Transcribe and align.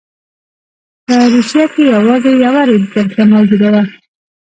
په 1.05 1.15
روسیه 1.33 1.65
کې 1.73 1.83
یوازې 1.95 2.31
یوه 2.45 2.61
رېل 2.69 2.85
کرښه 2.93 3.23
موجوده 3.33 3.67
وه. 3.73 3.83